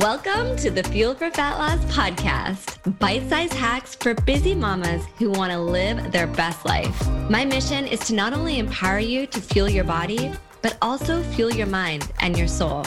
[0.00, 5.30] Welcome to the Fuel for Fat Loss podcast, bite sized hacks for busy mamas who
[5.30, 7.08] want to live their best life.
[7.30, 11.50] My mission is to not only empower you to fuel your body, but also fuel
[11.50, 12.84] your mind and your soul.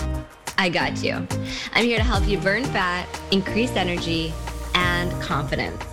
[0.60, 1.26] I got you.
[1.74, 4.32] I'm here to help you burn fat, increase energy,
[4.76, 5.84] and confidence.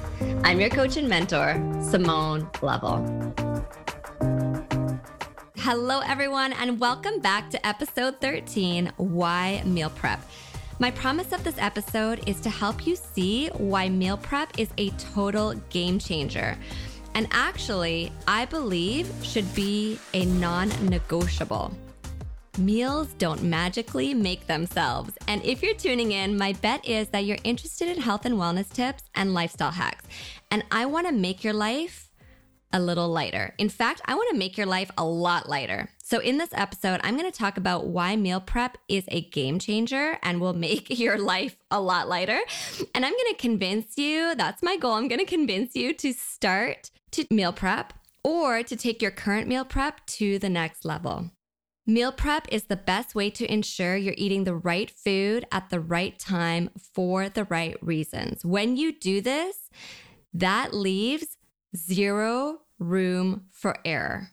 [0.45, 3.33] I'm your coach and mentor, Simone Lovell.
[5.57, 10.21] Hello, everyone, and welcome back to episode 13 Why Meal Prep.
[10.79, 14.91] My promise of this episode is to help you see why meal prep is a
[14.91, 16.59] total game changer.
[17.15, 21.73] And actually, I believe should be a non negotiable.
[22.59, 25.15] Meals don't magically make themselves.
[25.29, 28.71] And if you're tuning in, my bet is that you're interested in health and wellness
[28.71, 30.05] tips and lifestyle hacks.
[30.51, 32.11] And I wanna make your life
[32.73, 33.55] a little lighter.
[33.59, 35.91] In fact, I wanna make your life a lot lighter.
[36.09, 39.59] So, in this episode, I'm going to talk about why meal prep is a game
[39.59, 42.39] changer and will make your life a lot lighter.
[42.95, 44.93] And I'm going to convince you that's my goal.
[44.93, 47.93] I'm going to convince you to start to meal prep
[48.23, 51.33] or to take your current meal prep to the next level.
[51.89, 55.81] Meal prep is the best way to ensure you're eating the right food at the
[55.81, 58.45] right time for the right reasons.
[58.45, 59.71] When you do this,
[60.33, 61.37] that leaves
[61.77, 64.31] zero room for error.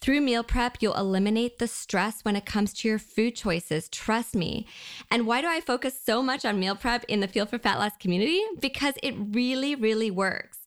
[0.00, 3.88] Through meal prep, you'll eliminate the stress when it comes to your food choices.
[3.88, 4.66] Trust me.
[5.10, 7.78] And why do I focus so much on meal prep in the Fuel for Fat
[7.78, 8.40] Loss community?
[8.60, 10.58] Because it really, really works.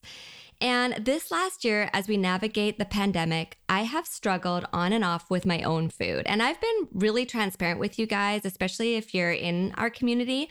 [0.60, 5.28] And this last year, as we navigate the pandemic, I have struggled on and off
[5.28, 6.22] with my own food.
[6.26, 10.50] And I've been really transparent with you guys, especially if you're in our community.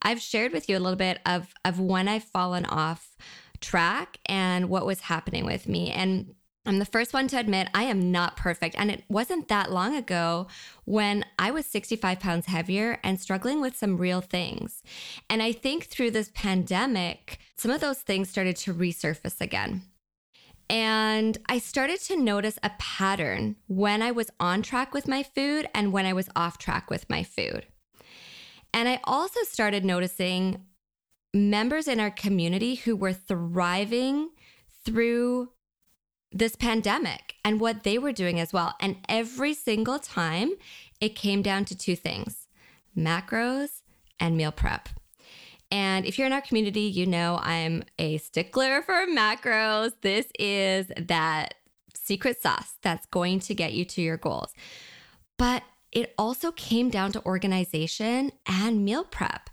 [0.00, 3.14] I've shared with you a little bit of, of when I've fallen off
[3.62, 5.90] track and what was happening with me.
[5.90, 8.76] And I'm the first one to admit I am not perfect.
[8.78, 10.46] And it wasn't that long ago
[10.84, 14.82] when I was 65 pounds heavier and struggling with some real things.
[15.28, 19.82] And I think through this pandemic, some of those things started to resurface again.
[20.70, 25.68] And I started to notice a pattern when I was on track with my food
[25.74, 27.66] and when I was off track with my food.
[28.72, 30.64] And I also started noticing
[31.34, 34.30] members in our community who were thriving
[34.84, 35.50] through
[36.30, 38.74] this pandemic and what they were doing as well.
[38.80, 40.52] And every single time,
[41.00, 42.46] it came down to two things
[42.96, 43.80] macros
[44.20, 44.88] and meal prep.
[45.70, 49.92] And if you're in our community, you know I'm a stickler for macros.
[50.02, 51.54] This is that
[51.94, 54.52] secret sauce that's going to get you to your goals.
[55.38, 59.48] But it also came down to organization and meal prep.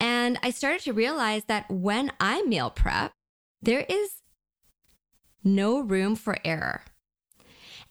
[0.00, 3.12] And I started to realize that when I meal prep,
[3.62, 4.22] there is
[5.42, 6.82] no room for error.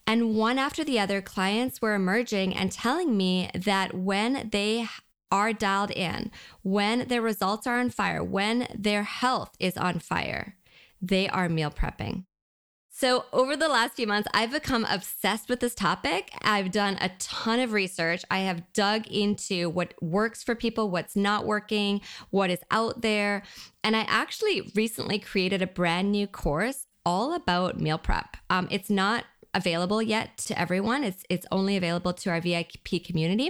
[0.05, 4.87] And one after the other, clients were emerging and telling me that when they
[5.31, 6.29] are dialed in,
[6.61, 10.57] when their results are on fire, when their health is on fire,
[11.01, 12.25] they are meal prepping.
[12.95, 16.29] So, over the last few months, I've become obsessed with this topic.
[16.43, 18.23] I've done a ton of research.
[18.29, 23.41] I have dug into what works for people, what's not working, what is out there.
[23.83, 28.37] And I actually recently created a brand new course all about meal prep.
[28.51, 29.25] Um, it's not
[29.55, 31.03] available yet to everyone.
[31.03, 33.49] It's it's only available to our VIP community.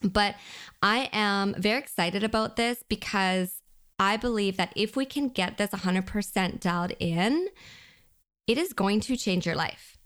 [0.00, 0.36] But
[0.82, 3.60] I am very excited about this because
[3.98, 7.48] I believe that if we can get this 100% dialed in,
[8.46, 9.98] it is going to change your life.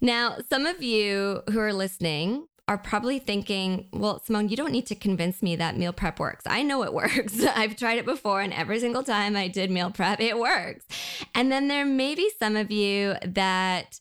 [0.00, 4.86] Now, some of you who are listening are probably thinking, well, Simone, you don't need
[4.86, 6.44] to convince me that meal prep works.
[6.46, 7.42] I know it works.
[7.44, 10.84] I've tried it before, and every single time I did meal prep, it works.
[11.34, 14.00] And then there may be some of you that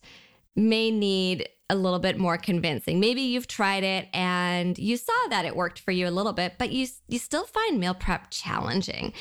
[0.55, 2.99] may need a little bit more convincing.
[2.99, 6.53] Maybe you've tried it and you saw that it worked for you a little bit,
[6.59, 9.13] but you you still find meal prep challenging.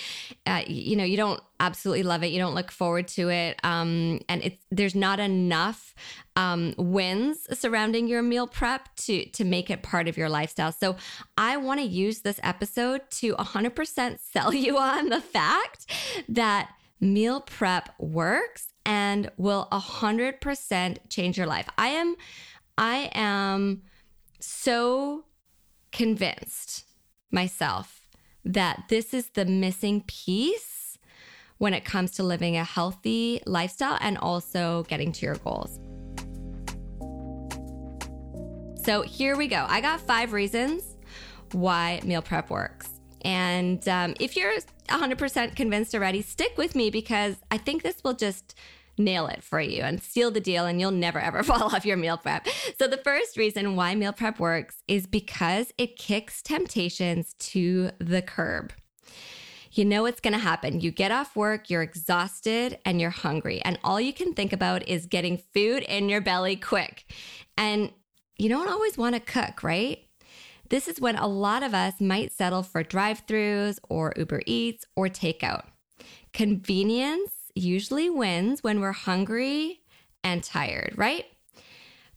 [0.45, 2.33] Uh, you know, you don't absolutely love it.
[2.33, 5.95] You don't look forward to it, um, and it's there's not enough
[6.37, 10.73] um, wins surrounding your meal prep to to make it part of your lifestyle.
[10.73, 10.97] So
[11.39, 15.87] I want to use this episode to 100% sell you on the fact
[16.29, 16.71] that
[17.01, 21.69] meal prep works and will 100% change your life.
[21.79, 22.17] I am
[22.77, 23.83] I am
[24.41, 25.25] so
[25.93, 26.85] convinced
[27.31, 28.01] myself
[28.45, 30.99] that this is the missing piece
[31.59, 35.79] when it comes to living a healthy lifestyle and also getting to your goals.
[38.85, 39.65] So here we go.
[39.67, 40.97] I got five reasons
[41.53, 42.94] why meal prep works.
[43.25, 44.53] And um, if you're
[44.89, 48.55] 100% convinced already, stick with me because I think this will just
[48.97, 51.97] nail it for you and seal the deal, and you'll never ever fall off your
[51.97, 52.47] meal prep.
[52.79, 58.23] So, the first reason why meal prep works is because it kicks temptations to the
[58.23, 58.73] curb.
[59.73, 60.81] You know what's going to happen.
[60.81, 63.61] You get off work, you're exhausted, and you're hungry.
[63.63, 67.13] And all you can think about is getting food in your belly quick.
[67.59, 67.91] And
[68.39, 69.99] you don't always want to cook, right?
[70.69, 74.85] This is when a lot of us might settle for drive throughs or Uber Eats
[74.97, 75.65] or takeout.
[76.33, 79.81] Convenience usually wins when we're hungry
[80.23, 81.27] and tired, right?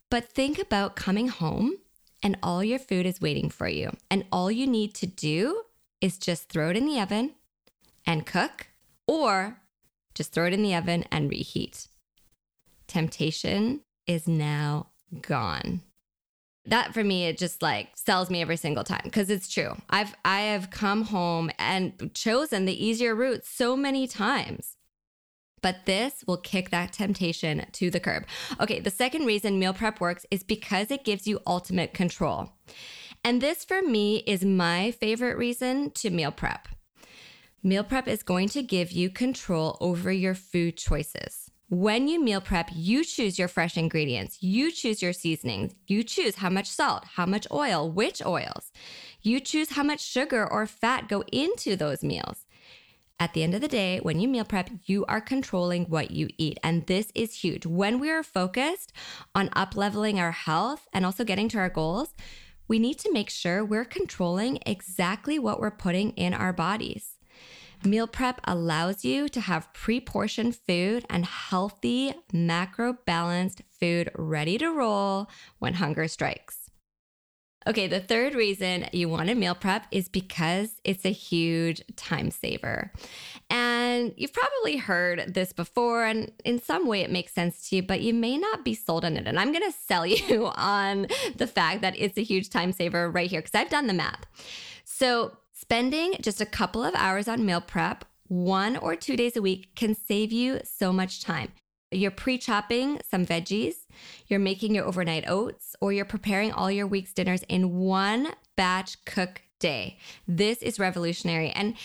[0.09, 1.77] But think about coming home
[2.23, 3.91] and all your food is waiting for you.
[4.09, 5.63] And all you need to do
[6.01, 7.35] is just throw it in the oven
[8.05, 8.67] and cook,
[9.05, 9.59] or
[10.15, 11.87] just throw it in the oven and reheat.
[12.87, 14.87] Temptation is now
[15.21, 15.81] gone.
[16.67, 19.75] That for me, it just like sells me every single time because it's true.
[19.89, 24.75] I've I have come home and chosen the easier route so many times.
[25.61, 28.25] But this will kick that temptation to the curb.
[28.59, 32.51] Okay, the second reason meal prep works is because it gives you ultimate control.
[33.23, 36.67] And this for me is my favorite reason to meal prep.
[37.63, 41.46] Meal prep is going to give you control over your food choices.
[41.69, 46.35] When you meal prep, you choose your fresh ingredients, you choose your seasonings, you choose
[46.35, 48.71] how much salt, how much oil, which oils.
[49.21, 52.45] You choose how much sugar or fat go into those meals.
[53.19, 56.29] At the end of the day, when you meal prep, you are controlling what you
[56.37, 56.57] eat.
[56.63, 57.65] And this is huge.
[57.65, 58.93] When we are focused
[59.35, 62.15] on up leveling our health and also getting to our goals,
[62.69, 67.16] we need to make sure we're controlling exactly what we're putting in our bodies.
[67.83, 74.57] Meal prep allows you to have pre portioned food and healthy, macro balanced food ready
[74.57, 75.29] to roll
[75.59, 76.67] when hunger strikes.
[77.67, 82.31] Okay, the third reason you want to meal prep is because it's a huge time
[82.31, 82.93] saver.
[83.49, 87.83] And you've probably heard this before, and in some way it makes sense to you,
[87.83, 89.27] but you may not be sold on it.
[89.27, 93.11] And I'm going to sell you on the fact that it's a huge time saver
[93.11, 94.25] right here because I've done the math.
[94.85, 99.41] So, spending just a couple of hours on meal prep one or two days a
[99.41, 101.51] week can save you so much time.
[101.91, 103.75] You're pre chopping some veggies,
[104.27, 109.03] you're making your overnight oats, or you're preparing all your week's dinners in one batch
[109.05, 109.97] cook day.
[110.27, 111.49] This is revolutionary.
[111.51, 111.75] And,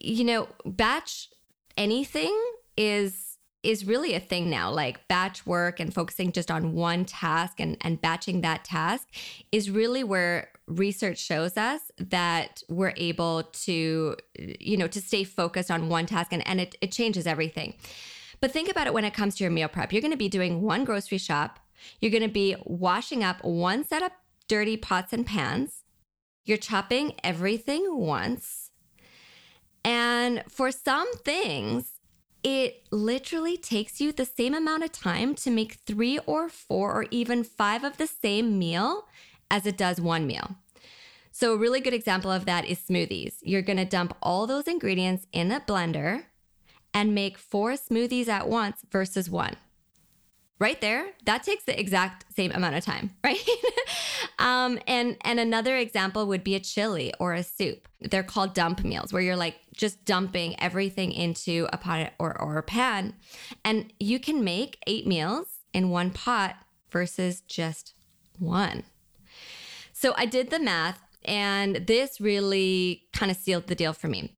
[0.00, 1.28] you know, batch
[1.76, 2.34] anything
[2.76, 3.24] is
[3.62, 7.76] is really a thing now like batch work and focusing just on one task and,
[7.80, 9.08] and batching that task
[9.50, 15.70] is really where research shows us that we're able to you know to stay focused
[15.70, 17.74] on one task and, and it, it changes everything
[18.40, 19.92] but think about it when it comes to your meal prep.
[19.92, 21.60] You're going to be doing one grocery shop.
[22.00, 24.10] You're going to be washing up one set of
[24.48, 25.82] dirty pots and pans.
[26.44, 28.70] You're chopping everything once.
[29.84, 31.92] And for some things,
[32.42, 37.06] it literally takes you the same amount of time to make three or four or
[37.10, 39.08] even five of the same meal
[39.50, 40.56] as it does one meal.
[41.32, 43.34] So, a really good example of that is smoothies.
[43.42, 46.24] You're gonna dump all those ingredients in a blender
[46.94, 49.56] and make four smoothies at once versus one.
[50.58, 53.38] Right there, that takes the exact same amount of time, right?
[54.38, 57.86] um, and and another example would be a chili or a soup.
[58.00, 62.56] They're called dump meals, where you're like just dumping everything into a pot or, or
[62.56, 63.12] a pan,
[63.62, 66.56] and you can make eight meals in one pot
[66.90, 67.92] versus just
[68.38, 68.84] one.
[69.98, 74.36] So I did the math, and this really kind of sealed the deal for me.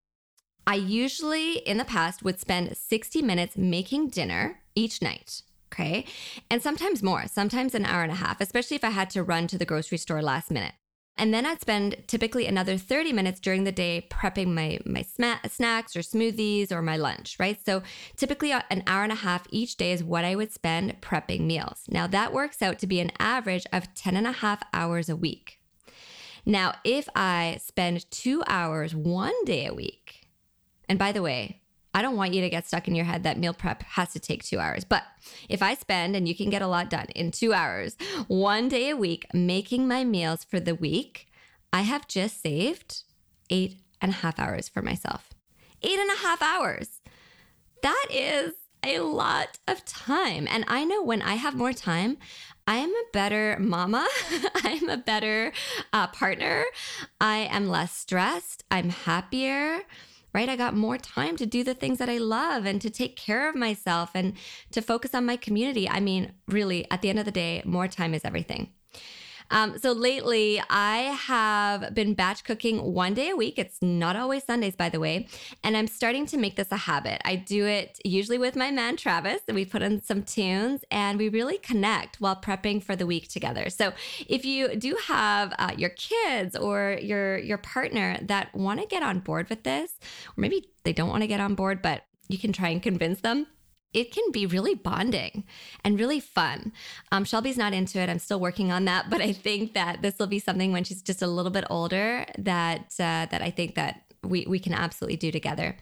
[0.69, 5.43] I usually in the past would spend 60 minutes making dinner each night.
[5.73, 6.05] Okay.
[6.49, 9.49] And sometimes more, sometimes an hour and a half, especially if I had to run
[9.49, 10.75] to the grocery store last minute.
[11.19, 15.41] And then I'd spend typically another 30 minutes during the day prepping my, my sma-
[15.49, 17.59] snacks or smoothies or my lunch, right?
[17.65, 17.83] So
[18.17, 21.41] typically uh, an hour and a half each day is what I would spend prepping
[21.41, 21.83] meals.
[21.89, 25.17] Now that works out to be an average of 10 and a half hours a
[25.17, 25.59] week.
[26.47, 30.29] Now, if I spend two hours one day a week,
[30.89, 31.58] and by the way,
[31.95, 34.21] I don't want you to get stuck in your head that meal prep has to
[34.21, 34.85] take two hours.
[34.85, 35.05] But
[35.49, 38.91] if I spend, and you can get a lot done in two hours, one day
[38.91, 41.29] a week making my meals for the week,
[41.73, 43.03] I have just saved
[43.51, 45.31] eight and a half hours for myself.
[45.83, 47.01] Eight and a half hours.
[47.83, 48.55] That is
[48.85, 50.47] a lot of time.
[50.51, 52.19] And I know when I have more time,
[52.67, 54.07] I am a better mama.
[54.57, 55.53] I'm a better
[55.93, 56.65] uh, partner.
[57.21, 58.65] I am less stressed.
[58.71, 59.81] I'm happier
[60.39, 60.49] right?
[60.49, 63.49] I got more time to do the things that I love and to take care
[63.49, 64.35] of myself and
[64.71, 65.89] to focus on my community.
[65.89, 68.71] I mean, really, at the end of the day, more time is everything.
[69.51, 73.59] Um, so lately, I have been batch cooking one day a week.
[73.59, 75.29] It's not always Sundays, by the way.
[75.65, 77.21] And I'm starting to make this a habit.
[77.25, 81.19] I do it usually with my man, Travis, and we put in some tunes and
[81.19, 83.71] we really connect while prepping for the week together.
[83.71, 83.93] So
[84.27, 89.03] if you do have uh, your kids or your, your partner that want to get
[89.03, 89.99] on board with this,
[90.37, 93.21] or maybe they don't want to get on board, but you can try and convince
[93.21, 93.47] them
[93.93, 95.45] it can be really bonding
[95.85, 96.73] and really fun.
[97.11, 98.09] Um, Shelby's not into it.
[98.09, 101.03] I'm still working on that, but I think that this will be something when she's
[101.03, 105.17] just a little bit older that uh, that I think that we we can absolutely
[105.17, 105.77] do together.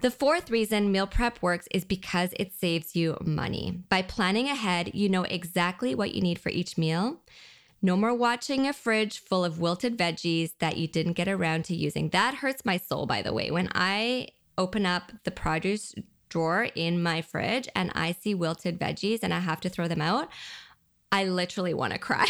[0.00, 3.82] The fourth reason meal prep works is because it saves you money.
[3.88, 7.20] By planning ahead, you know exactly what you need for each meal.
[7.82, 11.74] No more watching a fridge full of wilted veggies that you didn't get around to
[11.74, 12.10] using.
[12.10, 13.50] That hurts my soul, by the way.
[13.50, 15.94] When I open up the produce
[16.28, 20.02] drawer in my fridge and I see wilted veggies and I have to throw them
[20.02, 20.28] out,
[21.10, 22.26] I literally want to cry.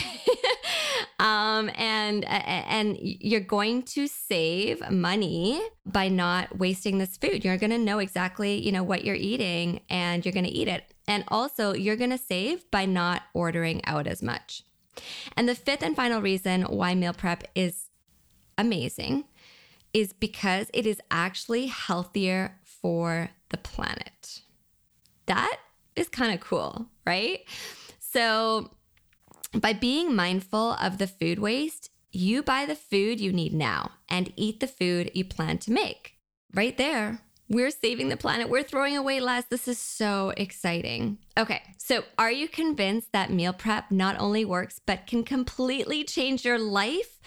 [1.19, 7.45] um, and and you're going to save money by not wasting this food.
[7.45, 10.69] You're going to know exactly, you know, what you're eating and you're going to eat
[10.69, 10.85] it.
[11.07, 14.63] And also, you're going to save by not ordering out as much.
[15.37, 17.89] And the fifth and final reason why meal prep is
[18.59, 19.25] amazing
[19.95, 24.41] is because it is actually healthier for the planet.
[25.27, 25.57] That
[25.97, 27.41] is kind of cool, right?
[27.99, 28.71] So,
[29.53, 34.33] by being mindful of the food waste, you buy the food you need now and
[34.37, 36.15] eat the food you plan to make.
[36.55, 37.21] Right there.
[37.51, 38.51] We're saving the planet.
[38.51, 39.45] We're throwing away less.
[39.47, 41.19] This is so exciting.
[41.39, 46.45] Okay, so are you convinced that meal prep not only works, but can completely change
[46.45, 47.21] your life?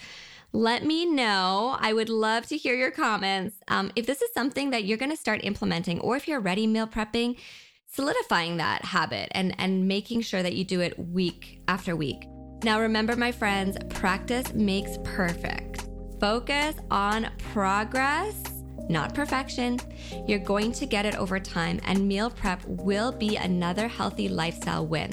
[0.54, 1.78] Let me know.
[1.80, 3.56] I would love to hear your comments.
[3.68, 6.66] Um, if this is something that you're going to start implementing, or if you're already
[6.66, 7.38] meal prepping,
[7.86, 12.26] solidifying that habit and, and making sure that you do it week after week.
[12.64, 15.88] Now, remember, my friends, practice makes perfect.
[16.20, 18.42] Focus on progress,
[18.90, 19.80] not perfection.
[20.28, 24.86] You're going to get it over time, and meal prep will be another healthy lifestyle
[24.86, 25.12] win.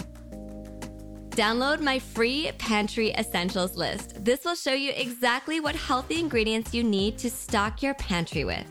[1.40, 4.26] Download my free pantry essentials list.
[4.26, 8.66] This will show you exactly what healthy ingredients you need to stock your pantry with.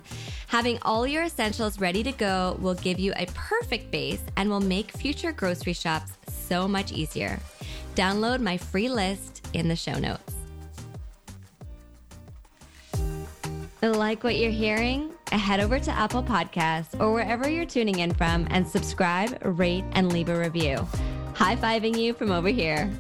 [0.49, 4.61] Having all your essentials ready to go will give you a perfect base and will
[4.61, 7.41] make future grocery shops so much easier.
[7.95, 10.35] Download my free list in the show notes.
[13.81, 15.15] Like what you're hearing?
[15.33, 20.13] Head over to Apple Podcasts or wherever you're tuning in from and subscribe, rate, and
[20.13, 20.87] leave a review
[21.39, 22.91] high fiving you from over here.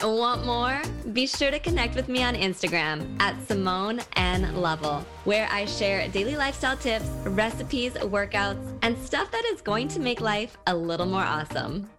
[0.00, 0.80] Want more?
[1.12, 6.06] Be sure to connect with me on Instagram at Simone N Lovell, where I share
[6.06, 11.06] daily lifestyle tips, recipes, workouts, and stuff that is going to make life a little
[11.06, 11.90] more awesome.